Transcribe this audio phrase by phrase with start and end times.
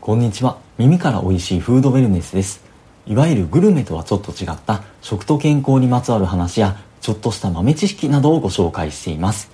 [0.00, 0.56] こんにちは。
[0.78, 2.64] 耳から美味しいフードウェルネスです。
[3.06, 9.50] いわゆるグルメとはちょっと違った食と健康にまつわる話やちょっとした豆知識などをご紹介しています。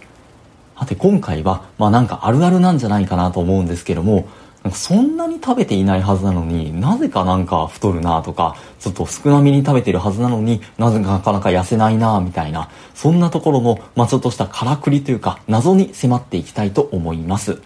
[0.79, 4.29] さて今回はまあなんかあるあるなんじゃないかなと思うんですけども
[4.73, 17.61] そんなに食べていないはずなのになぜかなんか太るなとかちょっと少なめに食べてるはずなのになぜかなかなか痩せないなみたいなそんなところのまあちょっとしたからくりというか謎に迫っていきたいと思います。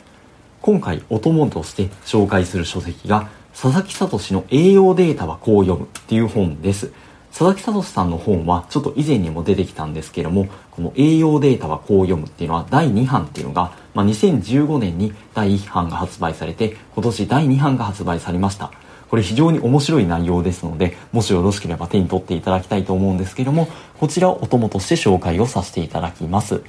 [0.62, 6.92] 今回お供として紹介する書籍が佐々木聡の栄養データはこう読むっていう本です。
[7.30, 18.72] 佐々木聡さんの本はちょっと以前にも出てきたんですけどもこの栄養データはこう読むっていうのは第2版っていうのが、まあ、2015年に第1版が発売されて今年第2版が発売されました。
[19.08, 23.66] これ非常に面白い内容ですのでもしよろしければ手に取っていただきたいと思うんですけども
[23.98, 26.62] こちらをお供として紹介をさせていただきます。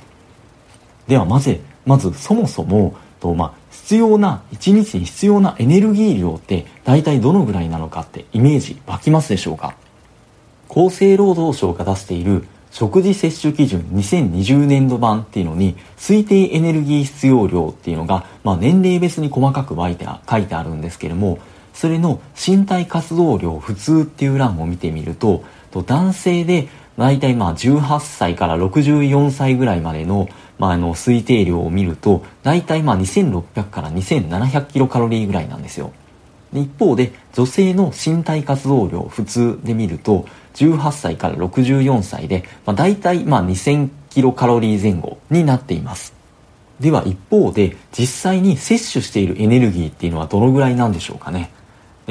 [1.08, 9.76] ではまずまずそもそもと、まあ、必要な、1日に必要なエネルギー量って大体どのぐらいなのかってイメージ湧きますでしょうか？
[10.70, 21.40] 厚生労働省が出している食事摂取基準2020年度版っていうのに推定エネルギー必要量っていうのが、まあ、年齢別に細かく書いてあるんですけれども
[21.74, 30.30] それの身体活動量普通っていう欄を見てみると男性で大体まあ18歳から64歳ぐらいまでの
[30.62, 35.92] まあ、あの推定量を見ると大体まあ2600から2700キロカロリーぐらいなんですよ。
[36.54, 46.14] で一方で女性の身体活動量普通で見ると18歳から64歳で、まあ、大体まあ2000キロカロリー前後になっています。
[46.80, 51.50] では一方で実際に摂取しているエネルギーっていうのはどのぐらいなんでしょうかね。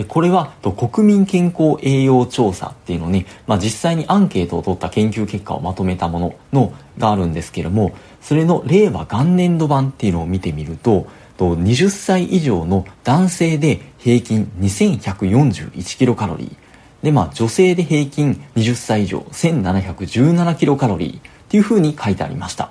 [0.04, 11.06] これは国民健康栄養調査っていうのに、まあ、実際にアンケートを取った研究結果をまとめたもののがあるんですけれどもそれの令和元年度版っていうのを見てみると
[11.38, 16.56] 20歳以上の男性で平均2141キロカロリー。
[17.02, 22.70] でまあ女性で平均20歳以上1717キロカロリーっていうふうに書いてありました。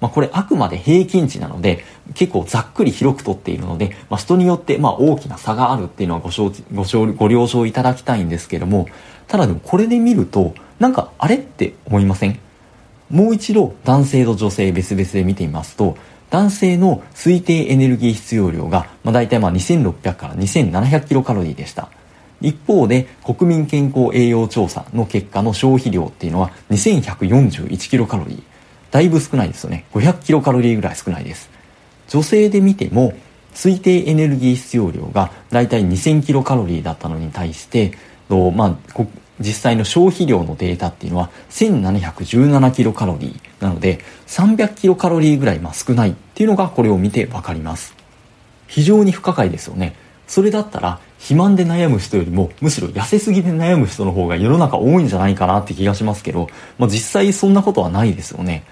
[0.00, 1.84] まあ、これあくまで平均値なので
[2.14, 8.88] 結構ざっくり広くとっているので、まあ、人によってまあ大きな差があるっていうのはご承ご承ご了承いただきたいんですけども
[9.26, 12.38] ただでもこれで見るとなんかあれって思いません？
[13.10, 15.96] もう一度男性と女性別々で見てみますと
[16.28, 21.88] 男性の推定エネルギー必要量が、まあ、大体まあ2600から2700キロカロリーでした。
[22.42, 28.42] 一方で国民健康栄養調査の結果の消費量っていうのは2141キロカロリー。
[28.96, 29.84] だいぶ少ないですよね。
[29.92, 31.50] 500キロカロリーぐらい少ないです。
[32.08, 33.12] 女性で見ても
[33.52, 37.92] 推定エネルギー必要量がだいたい2000キロカロリーだったのに対して
[38.30, 38.76] まあ、
[39.38, 47.94] 実際の消費量のデータっていうのは1717キロカロリーなので300キロカロリーぐらいまあ少ないっていうのがこれを見てわかります。
[48.66, 49.94] 非常に不可解ですよね。
[50.26, 58.64] それだったら肥満で悩む人よりもむしろ痩せすぎで悩む人の方が世の中多いんじゃないかなって気がしますけど、まあ、実際そんなことはないですよね。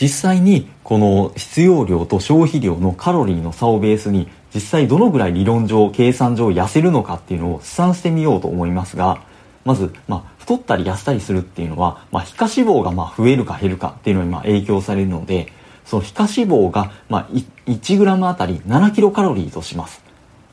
[0.00, 9.22] 実際にこの必要量と消費量のカロリーの差をベースに実際どのぐらい理論上計算上痩せるのかっていうのを試算してみようと思いますが
[9.64, 15.52] まず、まあ、太ったり痩せたりするっていうのは、まあ、皮下脂肪がま増えるか減るかっていうのにま影響されるので
[15.84, 17.28] その皮下脂肪がま
[17.66, 20.01] 1g あたり7キロカロリーとします。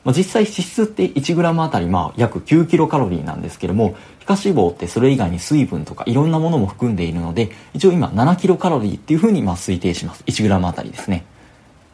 [0.04, 10.24] まあ、実際脂質って 1g あたりまあ約9キロカロリーなんですけども皮下脂肪ってそれ以外に水分とかいろんなものも含んでいるので一応今7キロカロリーっていうふうにまあ推定します。
[10.24, 11.24] 1g あたりですね。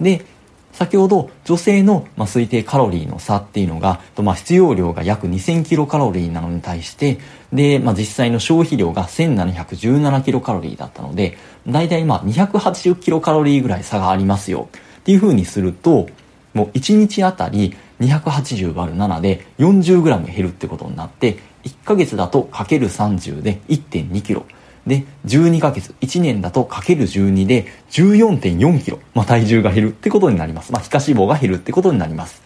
[0.01, 0.25] で
[0.73, 7.19] 先ほど女性のまあ推定カロリーの差っていうのが、まあ、必要量が約2000キロカロリーなのに対して
[7.51, 14.69] で、まあ、実際の消費量が1717キロカロリーだったので大体まあ280キロカロリーぐらい差がありますよ。
[14.99, 16.09] っていうふうにすると
[16.53, 24.45] もう1日あたり280割る7で 40g 減るってことになって1ヶ月だとかける30で 1.2kg
[24.87, 32.43] で12ヶ月1年だとかける12で 14.4kg、まあ、体重が減るってことになります、まあ、皮下脂肪が減るってことになります。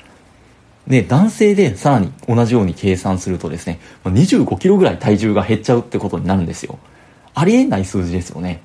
[0.86, 6.78] で男性でさらに同じように計算するとですね 25kg ぐらい体重が減っちゃうってことになるんですよ。
[7.34, 8.62] ありえない数字ですよね。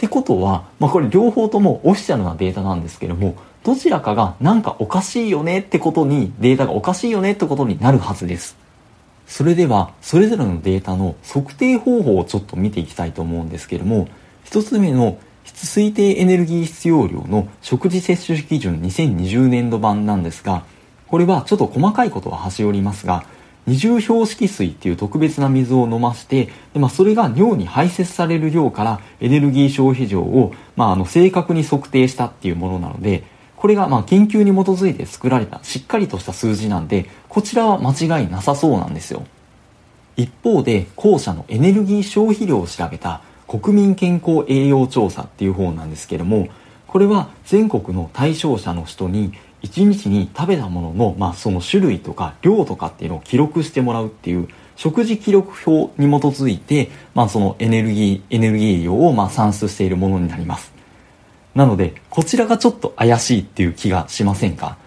[0.00, 8.56] ってことは、まあ、これ両方ともオフィシャルなデータなんですけどもどちらかがなんかおかしいよねってことにデータがおかしいよねってことになるはずです。
[9.26, 14.08] それではそれぞれのデータの測定方法をちょっと見ていきたいと思うんですけども
[14.46, 20.64] 1つ目の推定エネルギー必要量の食事摂取基準2020年度版なんですが
[21.08, 23.24] これはちょっと細かいことは端折りますが
[23.66, 33.24] 二重標識水っていう特別な水を飲ませてで、まあ、それが尿に排泄される量からエネルギー消費量を、まあ、あの正確に測定したっていうものなので
[33.56, 39.24] これがまあ研究に基づいて作られたしっかりとした数字なんでこちらは間違いなさそうなんですよ。
[40.16, 46.48] 一方で後者のエネルギー消費量を調べた国民健康栄養調査っていう方なんですけども
[46.86, 60.72] これは全国の対象者の人に1日に食べたものの、まあ、その種類とか量とかっていうのを記録してもらうっていう食事記録表に基づいて、まあ、そのエネルギーエネルギー量をまあ算出しているものになります。
[61.54, 64.78] なのでこちらがちょっと怪しいっていう気がしませんか？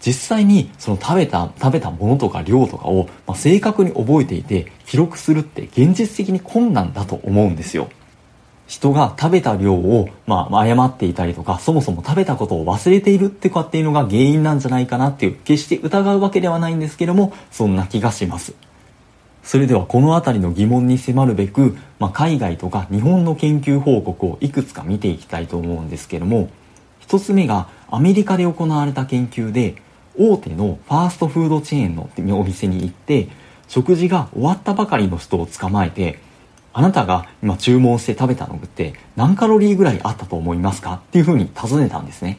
[0.00, 7.88] 実際にその食べた食べたものとか量とかを、まあ、正確に覚えていて記録するって現実的に困難だと思うんですよ。
[8.66, 18.54] 人が食べた量を、まあ、誤っていたりとかそもそも食べたことを忘れているってかっていうのが原因なんじゃないかなっていう決して疑うわけではないんですけどもそんな気がします。
[19.44, 26.50] それではこの辺りの疑問に迫るべく、まあ、海外とか日本の研究報告をいくつか見ていきたいと思うんですけども
[27.06, 29.76] 1つ目がアメリカで行われた研究で
[30.18, 32.10] 大手のファーストフードチェーンの
[32.40, 33.28] お店に行って
[33.68, 36.18] 食事が終わったばかりの人を捕まえて
[36.78, 42.38] あなたが今注文して食べたのって何カロリーぐらいあったと思いますかっていうふうに尋ねたんですね。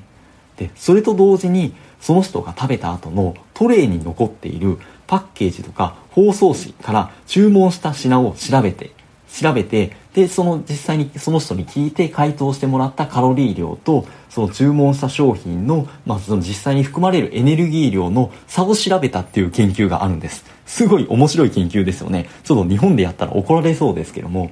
[0.58, 8.92] でそれと同時にその人が食べた後のトレイに残っているパッケージとか包装紙から注文した品を調べて
[9.32, 20.46] 調べてでその実際にその人に聞いて回答してもらったカロリー量とその注文した商品の,、まあ、その実際に含まれるエネルギー量の差を調べたっていう研究があるんです。
[20.66, 22.30] すごい面白い研究ですよね。
[22.44, 24.52] ちょっと日本でやったら怒られそうですけども。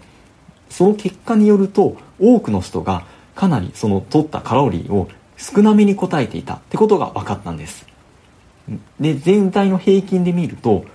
[0.70, 5.08] その結果によると多くの人がかなりその取ったカロリーを
[5.38, 7.86] 少なめに答えていたってことが分かったんです。
[9.00, 10.86] で全体の平均で見ると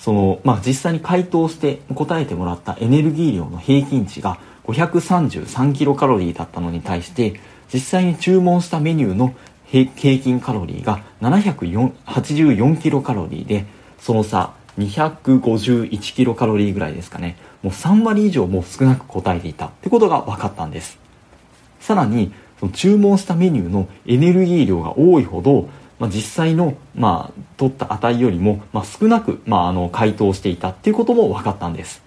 [0.00, 7.38] その、まあ、実際に回答して答えてもらったエネルギー量の平均値が533キロカロリーだったのに対して
[7.72, 9.34] 実際に注文したメニューの
[9.66, 9.86] 平
[10.18, 13.66] 均カロリーが784キロカロリーで
[14.00, 17.36] その差251キロカロリーぐらいですかね。
[17.62, 20.98] もう3割以上も少なく答えていたってことが分かったんです。
[21.78, 25.68] さらにその注文したメニューのエネルギー量が多いほど
[26.00, 32.02] まあ、実際の、まあ、取った値よりも、まあ、少なく、まあ、あの回答していたっていうことも分かったんです。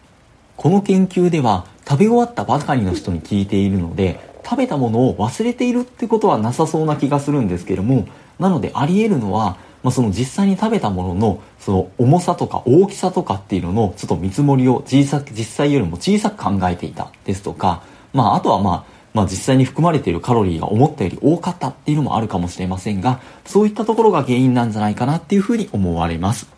[0.58, 8.08] この研究では食べ終わったばかりの人に聞いているので食べたものを忘れているってことはなさそうな気がするんですけども
[8.40, 26.52] なのであり得るのは、まあ、その実際に食べたもののその重さとか大きさとかっていうののちょっと見積もりを小さく実際よりも小さく考えていたですとか、まあ、あとはまあまあ、実際に含まれているカロリーが思ったより多かったっていうのもあるかもしれませんがそういったところが原因なんじゃないかなっていうふうに思われます。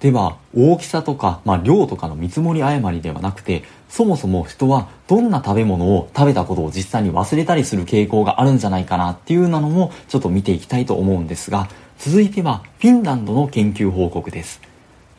[0.00, 11.68] では大きさとか、まあ、量とかの見積もり誤りではなくてそもそも人はどんな食べ物を食べたことを実際に忘れたりする傾向があるんじゃないかなっていうなのもちょっと見ていきたいと思うんですが
[11.98, 14.62] 続いてはフィンランドの研究報告です。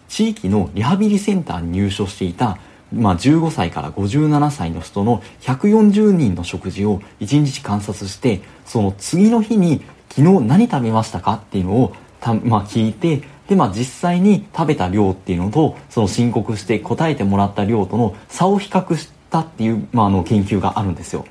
[0.09, 2.57] 地域のリハビリセンターに入所していた
[2.93, 11.35] まあ、15歳から57歳の人の140人の食事を1日観察してその次の日に昨日何食べましたか？
[11.35, 21.25] っていうのをた、まあ、聞いてで、まあ、実際に食べた量っていうのとその申告して答えてもらった量との差を比較したっていう、まあ、あの研究があるんですよ。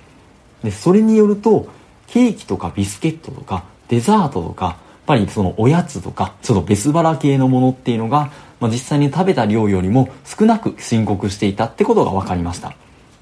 [0.63, 1.69] でそれによると
[2.07, 4.77] ケーキとかビスケットとかデザートとかやっ
[5.07, 8.31] ぱりそのおやつとかちょっと別腹系のものっていうのが
[8.61, 12.75] まあ、実際に食べた量よりも少なく申告していたってことが分かりました。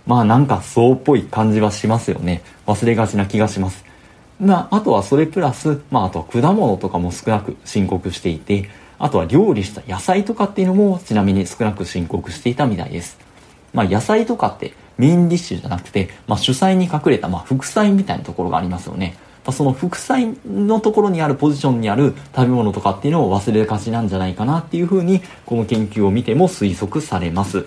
[0.07, 2.43] まあなんかそうっぽい感じはしますよね。
[2.67, 3.85] 忘れがちな気がします。
[4.41, 13.19] まあ、あとはそれプラス、まあ、あとは果物とかも少なく申告していてあとは料理した野菜とかっていうのもちなみに少なく申告していたみたいです。
[13.73, 19.17] まあ野菜とかってメインディッシュじゃなくて、まあ、主菜に隠れた、まあ、副菜みたいなところがありますよね。
[19.53, 27.67] その副菜のところにあるポジションにある食べ物とかっていうのを忘れがちなんじゃないかなっていうふうにこの研究を見ても推測されます。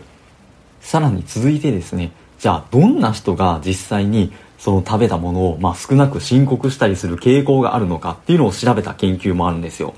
[0.81, 9.93] さらに続いてですねじゃあどんな人が実際にその食べたものをまあ少なく申告したりする傾向があるのかっていうのを調べた研究もあるんですよ。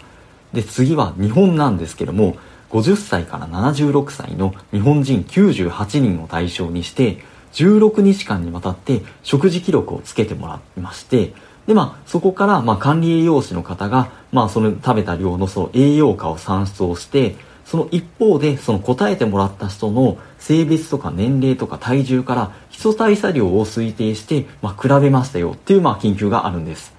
[0.53, 2.37] で次は日本なんですけども
[2.69, 7.19] 50歳から76歳の日本人98人を対象にして
[7.53, 11.33] 16日間にわたって食事記録をつけてもらいまして
[11.67, 26.93] で、まあ、そこから、まあ、管理栄養士の方が、まあ、その食べた量のその栄養価を算出をして、その一方で、その答えてもらった人の性別とか年齢とか体重から基礎代謝量を推定して、まあ、比べましたよっていう、まあ、研究があるんです。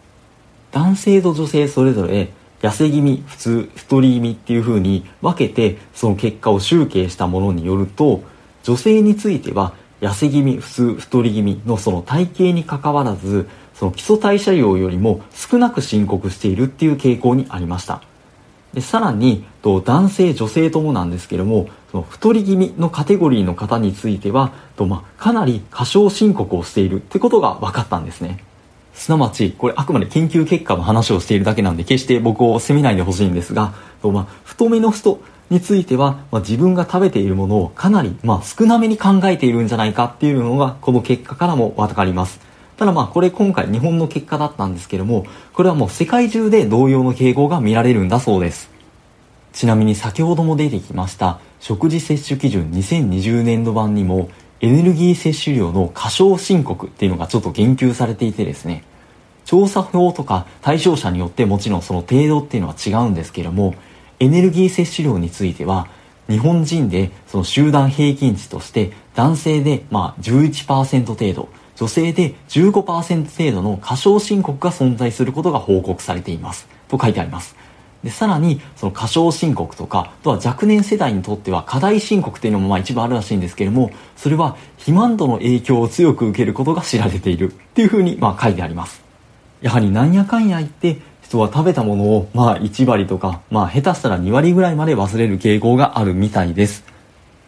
[0.73, 2.30] 男性と女性それぞれ、
[2.61, 8.23] 痩せ気味、普通、太り気味っていう風に分けて、その結果を集計したものによると、
[8.62, 18.02] 女性については、痩せ気味、普通、太り気味のその体型にかかわらず、その基礎代謝量よりも少なく申告しているっていう傾向にありました。
[18.73, 28.43] でさらにと男性女性ともなんですけどもその太り気味のカテゴリーの方についてはと、まあ、かなり過小申告をしているってことが分かったんですね。
[28.95, 42.40] すなわちこれあくまで研究結果の話をしているだけなんで決して僕を責めないでほしいんですがと、まあ、太めの人については、まあ、自分が食べているものをかなり、まあ、少なめに考えているんじゃないかっていうのがこの結果からも分かります。
[42.76, 48.75] ただまあこれ今回日本の結果だったんですけどもこれはもう世界中で同様の傾向が見られるんだそうです。
[49.54, 54.28] ちなみに先ほども出てきました食事摂取基準2020年度版にも
[54.61, 58.83] エネルギー摂取量の過小申告っていうのがちょっと言及されていてですね
[59.45, 63.75] 調査表とか対象者によってもちろんその程度っていうのは違うんですけども
[64.19, 65.88] エネルギー摂取量については
[66.28, 76.69] 日本人でその集団平均値として男性でまあ11%程度女性で15%程度の過小申告が存在することが報告されています。
[76.88, 77.57] と書いてあります。
[78.04, 87.50] でさらにその過小申告とかあとは若年世代にとっては過大申告っていうのもまあ一部あるらしいんですけれどもそれは肥満度の影響を強く受けることが知られている。
[87.50, 89.02] っていうふうにまあ書いてあります。
[89.62, 96.85] やはりなんやかんや言って人は食べたものをまあ1割とかまあ下手したら2割ぐらいまで忘れる傾向があるみたいです。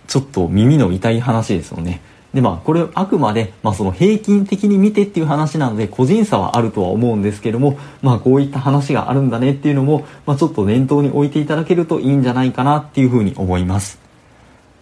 [0.08, 2.00] ちょっと耳の痛い話ですよね。
[2.34, 14.06] でまあこれあくまで、まあ、その平均的に見てっていう話なので個人差はあるとは思うんですけどもまあこういった話があるんだねっていうのも、まあ、ちょっと念頭に置いていただけるといいんじゃないかなっていうふうに思います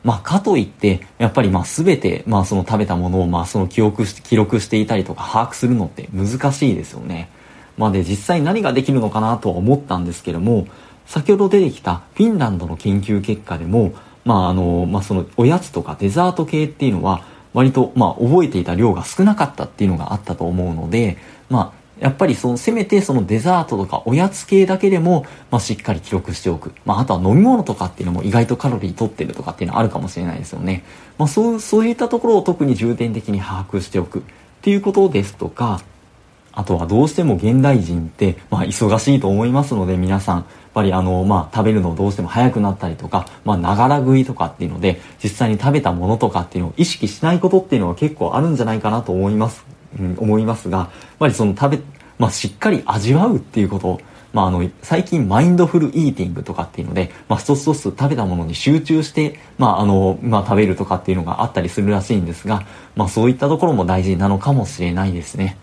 [0.04, 7.30] まあ、かといって、やっぱりまあ全て、まあその食べたものをまあその記憶し、記録していたりとか把握するのって難しいですよね。
[7.78, 10.66] まあで実際何ができるのかなとは思ったんですけども、
[11.06, 13.94] 先ほど出てきたフィンランドの研究結果でも、
[14.26, 17.24] まああの、まあそのおやつとかデザート系っていうのは、
[17.54, 21.16] 割と、まあ、覚えていた量が少なかったっていうのがあったと思うので、
[21.48, 26.74] まあ、やっぱりそのせめてそのデザートとかおやつ系だけでも、まあ、しっかり記録しておく。
[26.84, 30.84] まあ、あとは飲み物とかっていうのも意外とカロリー取ってるとかっていうのはあるかもしれないですよね。
[31.16, 34.22] まあ、そう、そういったところを特に重点的に把握しておくっ
[34.62, 35.80] ていうことですとか、
[36.54, 49.64] あとはどうしても現代人って、まあ、忙しいと思いますので皆さんやっ、ぱりあの、まあ、食べるのどうしても早くなったりとか、まあ、ながら食いとかっていうので、実際に食べたものとかっていうのを意識しないことっていうのは結構あるんじゃないかなと思います、
[49.98, 50.88] うん、思いますが、やっ
[51.20, 51.82] ぱりその食べ、
[52.18, 54.00] まあ、しっかり味わうっていうこと
[54.34, 65.56] まあ、あの、最近マインドフルイーティングとかっていうので、まあ、一つ一つ食べたものに集中して、まあ、あの、まあ、食べるとかっていうのがあったりするらしいんですが、まあ、そういったところも大事なのかもしれないですね。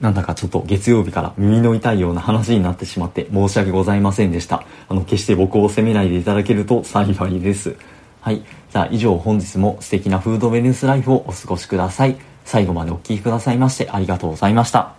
[0.00, 4.64] なんだかちょっと月曜日から耳の痛いような話になってしまって申し訳ございませんでした。
[4.88, 7.76] あの、決して僕を責めないでいただけると幸いです。
[8.20, 8.42] はい。
[8.70, 12.16] じゃあ以上本日も素敵なフードウェルネスライフをお過ごしください。
[12.44, 14.97] 最後までお聴きくださいましてありがとうございました。